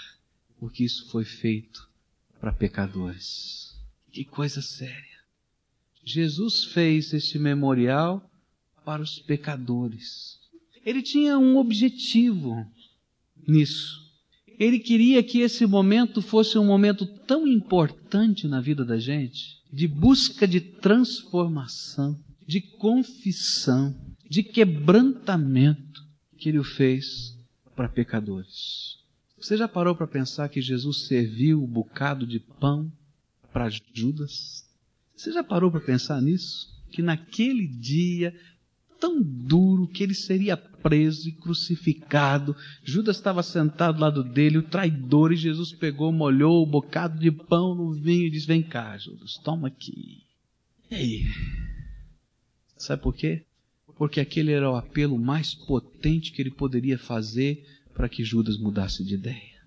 [0.59, 1.90] porque isso foi feito
[2.41, 3.79] para pecadores.
[4.11, 5.21] Que coisa séria.
[6.03, 8.27] Jesus fez este memorial
[8.83, 10.39] para os pecadores.
[10.83, 12.65] Ele tinha um objetivo
[13.47, 14.01] nisso.
[14.57, 19.87] Ele queria que esse momento fosse um momento tão importante na vida da gente, de
[19.87, 23.95] busca de transformação, de confissão,
[24.27, 26.03] de quebrantamento,
[26.37, 27.37] que ele o fez
[27.75, 29.00] para pecadores.
[29.41, 32.91] Você já parou para pensar que Jesus serviu o bocado de pão
[33.51, 34.69] para Judas?
[35.15, 36.69] Você já parou para pensar nisso?
[36.91, 38.35] Que naquele dia
[38.99, 42.55] tão duro que ele seria preso e crucificado.
[42.83, 47.31] Judas estava sentado ao lado dele, o traidor, e Jesus pegou, molhou o bocado de
[47.31, 50.21] pão no vinho e disse: Vem cá, Judas, toma aqui.
[50.91, 51.25] E aí?
[52.77, 53.43] Sabe por quê?
[53.97, 59.03] Porque aquele era o apelo mais potente que ele poderia fazer para que Judas mudasse
[59.03, 59.61] de ideia.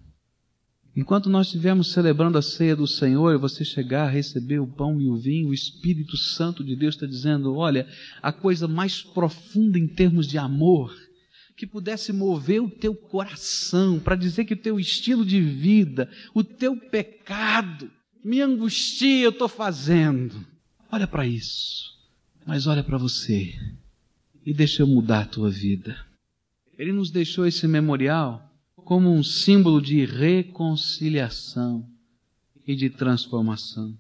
[0.97, 5.01] Enquanto nós estivermos celebrando a ceia do Senhor e você chegar a receber o pão
[5.01, 7.89] e o vinho, o Espírito Santo de Deus está dizendo: olha,
[8.23, 10.95] a coisa mais profunda em termos de amor,
[11.57, 16.45] que pudesse mover o teu coração, para dizer que o teu estilo de vida, o
[16.45, 17.91] teu pecado,
[18.25, 20.47] me angustia, eu estou fazendo.
[20.93, 21.93] Olha para isso,
[22.47, 23.53] mas olha para você
[24.47, 25.97] e deixa eu mudar a tua vida.
[26.79, 31.89] Ele nos deixou esse memorial como um símbolo de reconciliação
[32.67, 33.97] e de transformação.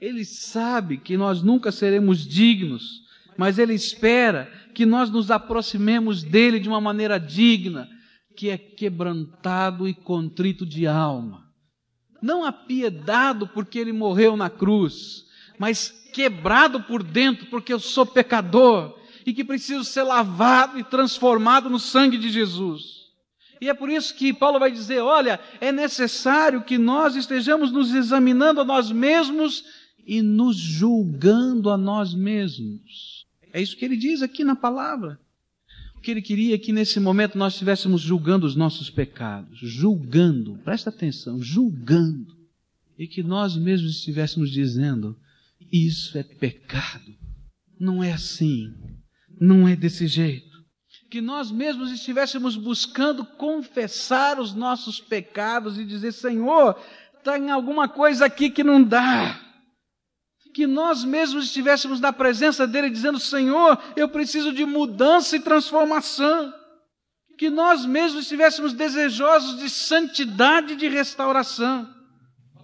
[0.00, 3.02] Ele sabe que nós nunca seremos dignos,
[3.36, 7.88] mas ele espera que nós nos aproximemos dele de uma maneira digna,
[8.36, 11.46] que é quebrantado e contrito de alma.
[12.20, 15.24] Não apiedado porque ele morreu na cruz,
[15.58, 18.96] mas quebrado por dentro porque eu sou pecador
[19.26, 23.06] e que preciso ser lavado e transformado no sangue de Jesus.
[23.60, 27.92] E é por isso que Paulo vai dizer: olha, é necessário que nós estejamos nos
[27.92, 29.64] examinando a nós mesmos
[30.06, 33.26] e nos julgando a nós mesmos.
[33.52, 35.18] É isso que ele diz aqui na palavra.
[35.96, 40.56] O que ele queria é que nesse momento nós estivéssemos julgando os nossos pecados, julgando,
[40.62, 42.36] presta atenção, julgando,
[42.96, 45.16] e que nós mesmos estivéssemos dizendo:
[45.72, 47.12] isso é pecado,
[47.80, 48.72] não é assim,
[49.40, 50.56] não é desse jeito
[51.10, 56.74] que nós mesmos estivéssemos buscando confessar os nossos pecados e dizer: Senhor,
[57.22, 59.40] tem alguma coisa aqui que não dá.
[60.54, 66.52] Que nós mesmos estivéssemos na presença dele dizendo: Senhor, eu preciso de mudança e transformação.
[67.38, 71.86] Que nós mesmos estivéssemos desejosos de santidade e de restauração.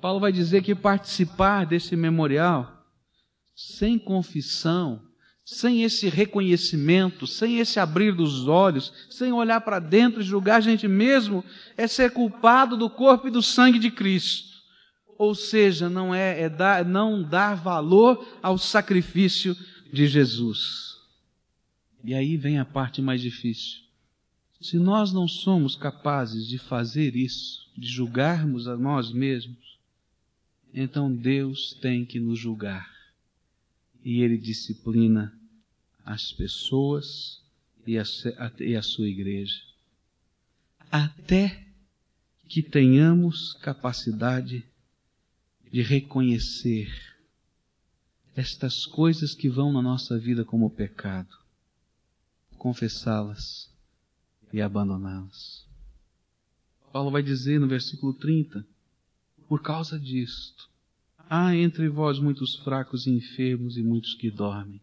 [0.01, 2.83] Paulo vai dizer que participar desse memorial
[3.55, 5.01] sem confissão
[5.45, 10.61] sem esse reconhecimento, sem esse abrir dos olhos, sem olhar para dentro e julgar a
[10.61, 11.45] gente mesmo,
[11.77, 14.53] é ser culpado do corpo e do sangue de Cristo.
[15.19, 19.57] Ou seja, não é, é dar, não dar valor ao sacrifício
[19.93, 20.97] de Jesus.
[22.05, 23.83] E aí vem a parte mais difícil.
[24.61, 29.79] Se nós não somos capazes de fazer isso, de julgarmos a nós mesmos,
[30.73, 33.02] então Deus tem que nos julgar
[34.05, 35.39] e ele disciplina
[36.05, 37.41] as pessoas
[37.87, 38.05] e a,
[38.61, 39.61] e a sua igreja,
[40.91, 41.67] até
[42.49, 44.65] que tenhamos capacidade
[45.71, 46.93] de reconhecer
[48.37, 51.35] estas coisas que vão na nossa vida como pecado,
[52.59, 53.71] confessá-las
[54.53, 55.67] e abandoná-las.
[56.93, 58.67] Paulo vai dizer no versículo 30,
[59.49, 60.69] por causa disto,
[61.33, 64.83] há entre vós muitos fracos e enfermos e muitos que dormem.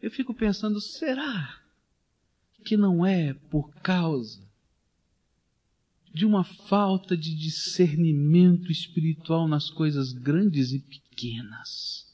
[0.00, 1.60] Eu fico pensando, será
[2.64, 4.40] que não é por causa
[6.14, 12.10] de uma falta de discernimento espiritual nas coisas grandes e pequenas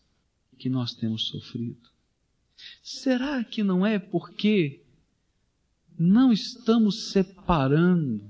[0.59, 1.89] que nós temos sofrido?
[2.83, 4.83] Será que não é porque
[5.97, 8.29] não estamos separando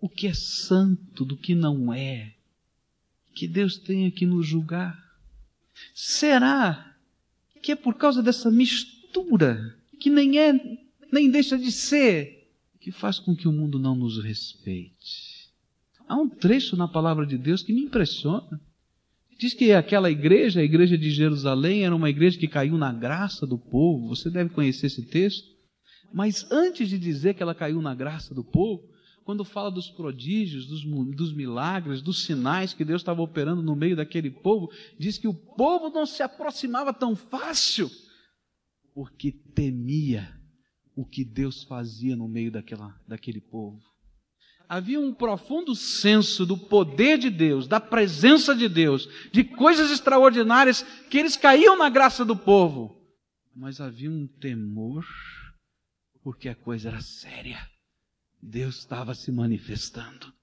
[0.00, 2.36] o que é santo do que não é,
[3.34, 4.98] que Deus tenha que nos julgar?
[5.94, 6.96] Será
[7.62, 10.78] que é por causa dessa mistura que nem é,
[11.12, 15.50] nem deixa de ser, que faz com que o mundo não nos respeite?
[16.08, 18.60] Há um trecho na palavra de Deus que me impressiona.
[19.38, 23.46] Diz que aquela igreja, a igreja de Jerusalém, era uma igreja que caiu na graça
[23.46, 24.08] do povo.
[24.08, 25.48] Você deve conhecer esse texto.
[26.12, 28.91] Mas antes de dizer que ela caiu na graça do povo,
[29.24, 33.96] quando fala dos prodígios, dos, dos, milagres, dos sinais que Deus estava operando no meio
[33.96, 37.90] daquele povo, diz que o povo não se aproximava tão fácil,
[38.94, 40.32] porque temia
[40.96, 43.92] o que Deus fazia no meio daquela, daquele povo
[44.72, 50.80] havia um profundo senso do poder de Deus, da presença de Deus, de coisas extraordinárias
[51.10, 52.98] que eles caíam na graça do povo.
[53.54, 55.04] Mas havia um temor,
[56.22, 57.68] porque a coisa era séria.
[58.42, 60.34] Deus estava se manifestando.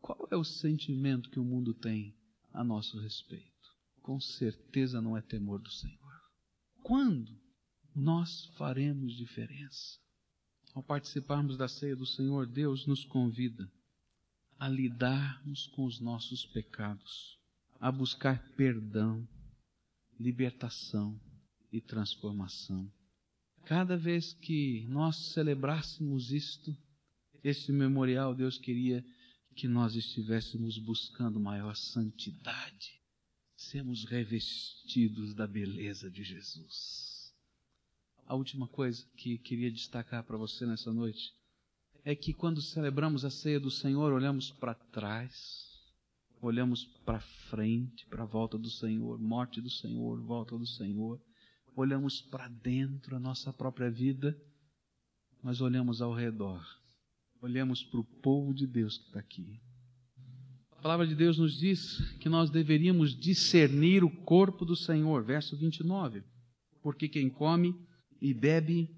[0.00, 2.16] Qual é o sentimento que o mundo tem
[2.50, 3.46] a nosso respeito?
[4.00, 6.22] Com certeza não é temor do Senhor.
[6.82, 7.38] Quando
[7.94, 9.98] nós faremos diferença?
[10.74, 13.70] Ao participarmos da ceia do Senhor, Deus nos convida
[14.58, 17.38] a lidarmos com os nossos pecados,
[17.78, 19.28] a buscar perdão,
[20.18, 21.20] libertação
[21.70, 22.90] e transformação.
[23.64, 26.76] Cada vez que nós celebrássemos isto,
[27.42, 29.04] este memorial, Deus queria
[29.54, 33.00] que nós estivéssemos buscando maior santidade,
[33.56, 37.34] sermos revestidos da beleza de Jesus.
[38.26, 41.34] A última coisa que queria destacar para você nessa noite
[42.04, 45.68] é que quando celebramos a ceia do Senhor, olhamos para trás,
[46.40, 51.20] olhamos para frente, para a volta do Senhor, morte do Senhor, volta do Senhor,
[51.76, 54.40] olhamos para dentro a nossa própria vida,
[55.42, 56.64] mas olhamos ao redor,
[57.42, 59.60] olhamos para o povo de Deus que está aqui.
[60.72, 65.56] A palavra de Deus nos diz que nós deveríamos discernir o corpo do Senhor, verso
[65.56, 66.22] 29,
[66.82, 67.74] porque quem come
[68.20, 68.90] e bebe,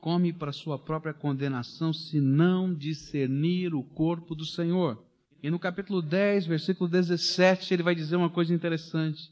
[0.00, 5.02] come para sua própria condenação, se não discernir o corpo do Senhor.
[5.42, 9.30] E no capítulo 10, versículo 17, ele vai dizer uma coisa interessante.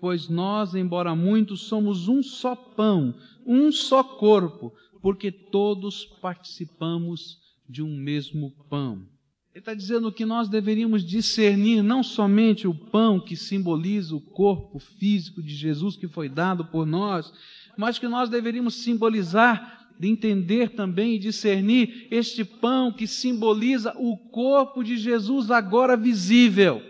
[0.00, 3.14] Pois nós, embora muitos, somos um só pão,
[3.46, 7.41] um só corpo, porque todos participamos
[7.72, 9.08] de um mesmo pão.
[9.54, 14.78] Ele está dizendo que nós deveríamos discernir não somente o pão que simboliza o corpo
[14.78, 17.32] físico de Jesus que foi dado por nós,
[17.76, 24.16] mas que nós deveríamos simbolizar, de entender também e discernir este pão que simboliza o
[24.16, 26.82] corpo de Jesus agora visível.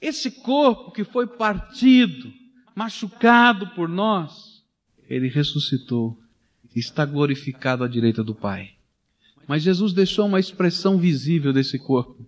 [0.00, 2.32] Esse corpo que foi partido,
[2.74, 4.62] machucado por nós,
[5.08, 6.18] ele ressuscitou,
[6.74, 8.77] está glorificado à direita do Pai.
[9.48, 12.24] Mas Jesus deixou uma expressão visível desse corpo,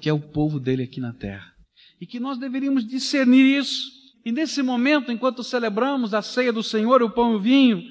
[0.00, 1.52] que é o povo dele aqui na terra.
[2.00, 7.02] E que nós deveríamos discernir isso e nesse momento, enquanto celebramos a ceia do Senhor,
[7.02, 7.82] o pão e o vinho,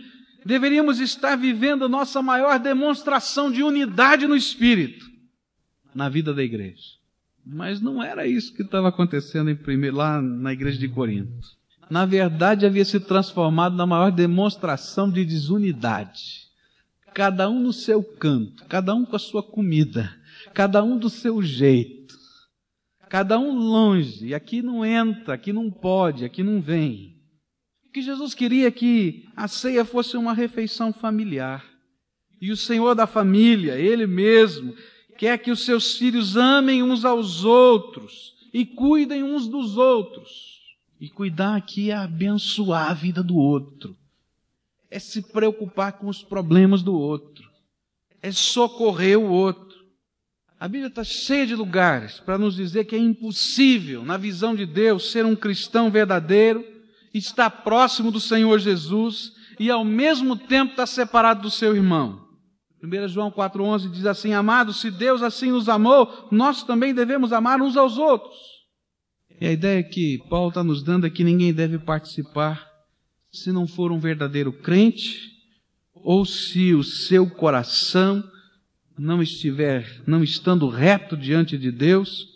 [0.45, 5.12] deveríamos estar vivendo nossa maior demonstração de unidade no Espírito
[5.93, 7.01] na vida da igreja.
[7.45, 11.34] Mas não era isso que estava acontecendo primeiro, lá na igreja de Corinto.
[11.89, 16.47] Na verdade, havia se transformado na maior demonstração de desunidade.
[17.14, 20.14] Cada um no seu canto, cada um com a sua comida,
[20.53, 22.01] cada um do seu jeito
[23.12, 27.18] cada um longe, aqui não entra, aqui não pode, aqui não vem.
[27.93, 31.62] Que Jesus queria é que a ceia fosse uma refeição familiar.
[32.39, 34.74] E o Senhor da família, Ele mesmo,
[35.18, 40.30] quer que os seus filhos amem uns aos outros e cuidem uns dos outros.
[40.97, 43.93] E cuidar aqui é abençoar a vida do outro,
[44.92, 47.50] é se preocupar com os problemas do outro,
[48.22, 49.80] é socorrer o outro.
[50.60, 54.66] A Bíblia está cheia de lugares para nos dizer que é impossível, na visão de
[54.66, 56.64] Deus, ser um cristão verdadeiro,
[57.14, 62.28] estar próximo do Senhor Jesus e ao mesmo tempo estar separado do seu irmão.
[62.84, 67.62] 1 João 4,11 diz assim: Amados, se Deus assim nos amou, nós também devemos amar
[67.62, 68.36] uns aos outros.
[69.39, 72.70] E a ideia que Paulo está nos dando é que ninguém deve participar
[73.32, 75.32] se não for um verdadeiro crente
[75.93, 78.23] ou se o seu coração
[78.97, 82.27] não estiver, não estando reto diante de Deus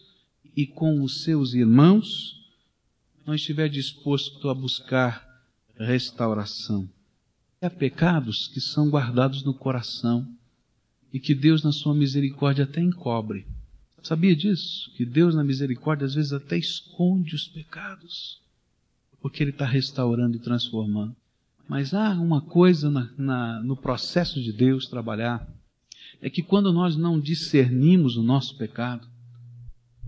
[0.55, 2.35] e com os seus irmãos,
[3.25, 5.25] não estiver disposto a buscar
[5.77, 6.89] restauração.
[7.61, 10.27] Há pecados que são guardados no coração
[11.11, 13.45] e que Deus, na sua misericórdia, até encobre.
[14.03, 14.91] Sabia disso?
[14.95, 18.39] Que Deus, na misericórdia, às vezes até esconde os pecados,
[19.26, 21.15] porque Ele está restaurando e transformando.
[21.67, 25.49] Mas há uma coisa na, na, no processo de Deus trabalhar,
[26.21, 29.07] é que quando nós não discernimos o nosso pecado,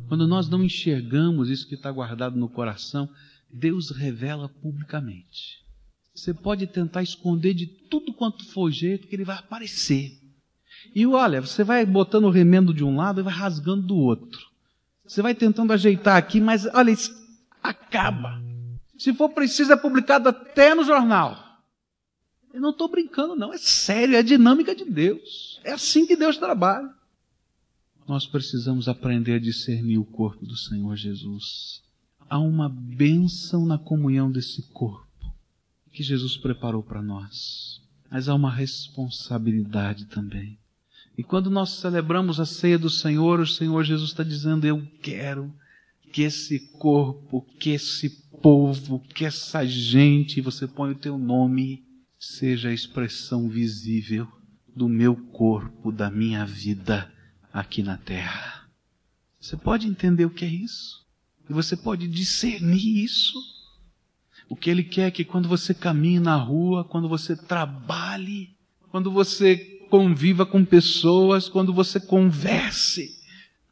[0.08, 3.10] quando nós não enxergamos isso que está guardado no coração,
[3.52, 5.66] Deus revela publicamente.
[6.14, 10.16] Você pode tentar esconder de tudo quanto for jeito, que ele vai aparecer.
[10.94, 14.46] E olha, você vai botando o remendo de um lado e vai rasgando do outro.
[15.08, 16.94] Você vai tentando ajeitar aqui, mas olha,
[17.64, 18.46] acaba.
[18.98, 21.38] Se for preciso, é publicado até no jornal.
[22.54, 23.54] Eu não estou brincando, não.
[23.54, 25.60] É sério, é a dinâmica de Deus.
[25.64, 26.90] É assim que Deus trabalha.
[28.08, 31.84] Nós precisamos aprender a discernir o corpo do Senhor Jesus.
[32.30, 35.06] Há uma bênção na comunhão desse corpo
[35.92, 37.82] que Jesus preparou para nós.
[38.10, 40.58] Mas há uma responsabilidade também.
[41.18, 45.54] E quando nós celebramos a ceia do Senhor, o Senhor Jesus está dizendo: Eu quero
[46.12, 48.10] que esse corpo, que esse
[48.42, 51.84] povo, que essa gente, você põe o teu nome,
[52.20, 54.28] seja a expressão visível
[54.76, 57.12] do meu corpo, da minha vida
[57.52, 58.68] aqui na terra.
[59.40, 61.06] Você pode entender o que é isso?
[61.50, 63.38] E você pode discernir isso?
[64.50, 68.56] O que ele quer é que quando você caminhe na rua, quando você trabalhe,
[68.90, 69.56] quando você
[69.90, 73.17] conviva com pessoas, quando você converse,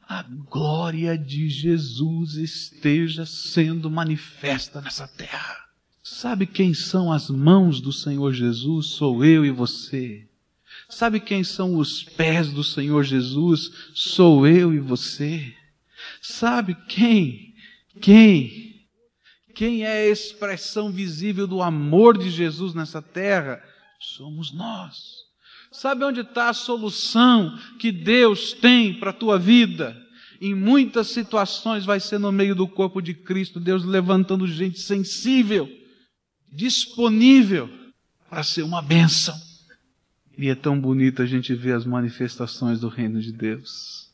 [0.07, 5.65] a glória de Jesus esteja sendo manifesta nessa terra.
[6.03, 8.87] Sabe quem são as mãos do Senhor Jesus?
[8.87, 10.27] Sou eu e você.
[10.87, 13.71] Sabe quem são os pés do Senhor Jesus?
[13.95, 15.55] Sou eu e você.
[16.21, 17.55] Sabe quem?
[17.99, 18.87] Quem?
[19.55, 23.63] Quem é a expressão visível do amor de Jesus nessa terra?
[23.99, 25.24] Somos nós.
[25.75, 30.01] Sabe onde está a solução que Deus tem para a tua vida?
[30.39, 35.69] Em muitas situações vai ser no meio do corpo de Cristo, Deus levantando gente sensível,
[36.49, 37.69] disponível
[38.29, 39.35] para ser uma bênção.
[40.37, 44.09] E é tão bonito a gente ver as manifestações do reino de Deus.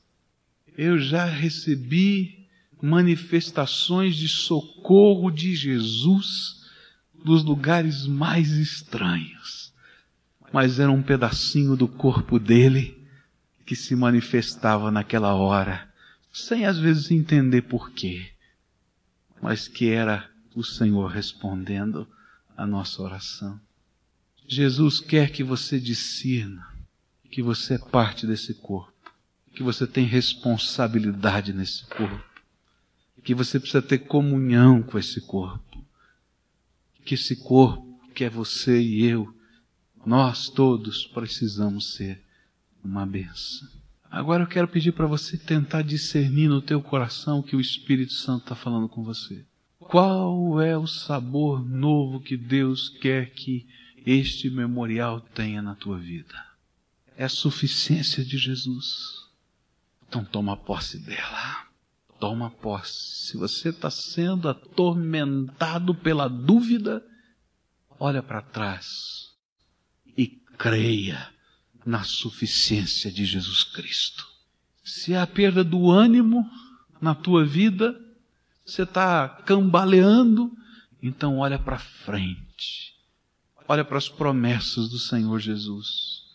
[0.76, 2.48] Eu já recebi
[2.82, 6.60] manifestações de socorro de Jesus
[7.24, 9.71] dos lugares mais estranhos
[10.52, 12.98] mas era um pedacinho do corpo dele
[13.66, 15.90] que se manifestava naquela hora,
[16.32, 18.32] sem às vezes entender porquê,
[19.42, 22.08] mas que era o Senhor respondendo
[22.58, 23.60] a nossa oração.
[24.48, 26.68] Jesus quer que você discirna
[27.32, 28.92] que você é parte desse corpo,
[29.56, 32.22] que você tem responsabilidade nesse corpo,
[33.24, 35.86] que você precisa ter comunhão com esse corpo,
[37.06, 39.34] que esse corpo que é você e eu
[40.06, 42.22] nós todos precisamos ser
[42.84, 43.68] uma benção.
[44.10, 48.14] Agora eu quero pedir para você tentar discernir no teu coração o que o Espírito
[48.14, 49.46] Santo está falando com você.
[49.80, 53.68] Qual é o sabor novo que Deus quer que
[54.06, 56.36] este memorial tenha na tua vida?
[57.16, 59.30] É a suficiência de Jesus.
[60.08, 61.68] Então toma posse dela.
[62.20, 63.28] Toma posse.
[63.28, 67.04] Se você está sendo atormentado pela dúvida,
[67.98, 69.31] olha para trás
[70.62, 71.28] creia
[71.84, 74.28] na suficiência de Jesus Cristo.
[74.84, 76.48] Se há perda do ânimo
[77.02, 78.00] na tua vida,
[78.64, 80.56] você está cambaleando,
[81.02, 82.94] então olha para frente.
[83.68, 86.26] Olha para as promessas do Senhor Jesus.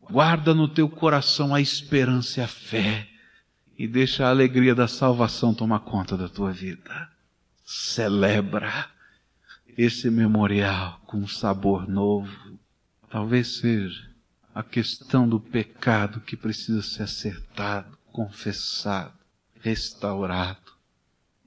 [0.00, 3.06] Guarda no teu coração a esperança e a fé
[3.78, 7.10] e deixa a alegria da salvação tomar conta da tua vida.
[7.62, 8.88] Celebra
[9.76, 12.56] esse memorial com um sabor novo
[13.08, 14.10] Talvez seja
[14.54, 19.14] a questão do pecado que precisa ser acertado, confessado,
[19.60, 20.72] restaurado.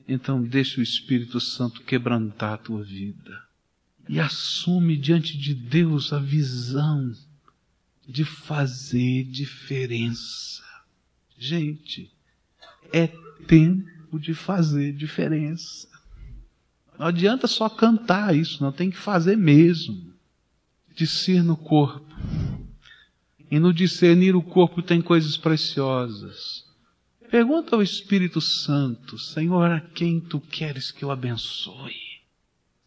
[0.07, 3.43] Então deixa o Espírito Santo quebrantar a tua vida
[4.07, 7.13] e assume diante de Deus a visão
[8.07, 10.63] de fazer diferença.
[11.37, 12.11] Gente,
[12.91, 13.07] é
[13.47, 15.87] tempo de fazer diferença.
[16.97, 20.08] Não adianta só cantar isso, não tem que fazer mesmo
[20.95, 22.05] discirna o corpo.
[23.51, 26.65] E no discernir o corpo tem coisas preciosas.
[27.31, 32.09] Pergunta ao Espírito Santo, Senhor, a quem tu queres que eu abençoe?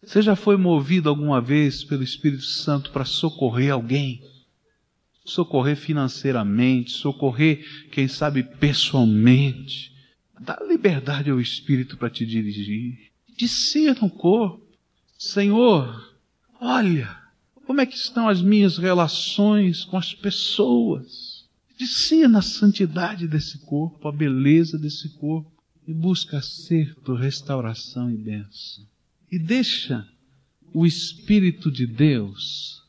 [0.03, 4.20] Você já foi movido alguma vez pelo Espírito Santo para socorrer alguém?
[5.24, 9.92] Socorrer financeiramente, socorrer, quem sabe, pessoalmente.
[10.40, 13.12] Dá liberdade ao Espírito para te dirigir.
[13.36, 14.66] Discerna o corpo.
[15.16, 16.16] Senhor,
[16.61, 17.21] olha,
[17.72, 21.48] como é que estão as minhas relações com as pessoas?
[21.78, 25.50] Discerna a santidade desse corpo, a beleza desse corpo
[25.88, 28.86] e busca acerto, restauração e bênção.
[29.30, 30.06] E deixa
[30.74, 32.82] o Espírito de Deus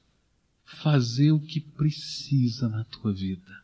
[0.65, 3.62] fazer o que precisa na tua vida.